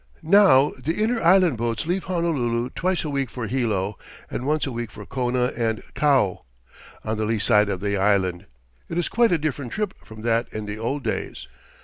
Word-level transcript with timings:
Now, 0.23 0.71
the 0.83 0.99
Inter 0.99 1.21
Island 1.21 1.57
boats 1.57 1.85
leave 1.85 2.05
Honolulu 2.05 2.71
twice 2.71 3.03
a 3.03 3.09
week 3.11 3.29
for 3.29 3.45
Hilo 3.45 3.99
and 4.31 4.47
once 4.47 4.65
a 4.65 4.71
week 4.71 4.89
for 4.89 5.05
Kona 5.05 5.51
and 5.55 5.83
Kau, 5.93 6.43
on 7.03 7.17
the 7.17 7.25
lee 7.25 7.37
side 7.37 7.69
of 7.69 7.81
the 7.81 7.95
island. 7.97 8.47
It 8.89 8.97
is 8.97 9.07
quite 9.07 9.31
a 9.31 9.37
different 9.37 9.73
trip 9.73 9.93
from 10.03 10.23
that 10.23 10.51
in 10.51 10.65
the 10.65 10.79
old 10.79 11.03
days. 11.03 11.47